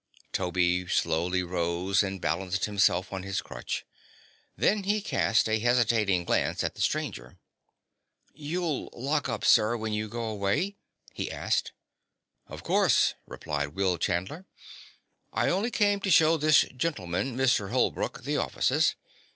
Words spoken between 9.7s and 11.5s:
when you go away?" he